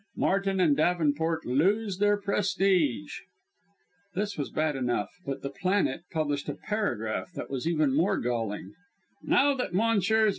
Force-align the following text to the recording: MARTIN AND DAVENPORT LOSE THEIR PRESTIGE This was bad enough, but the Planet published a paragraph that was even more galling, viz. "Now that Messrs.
MARTIN 0.15 0.59
AND 0.59 0.75
DAVENPORT 0.77 1.45
LOSE 1.45 1.99
THEIR 1.99 2.17
PRESTIGE 2.21 3.21
This 4.15 4.35
was 4.35 4.49
bad 4.49 4.75
enough, 4.75 5.11
but 5.27 5.43
the 5.43 5.51
Planet 5.51 6.01
published 6.11 6.49
a 6.49 6.55
paragraph 6.55 7.29
that 7.35 7.51
was 7.51 7.67
even 7.67 7.93
more 7.95 8.17
galling, 8.17 8.69
viz. 9.21 9.29
"Now 9.29 9.53
that 9.53 9.75
Messrs. 9.75 10.29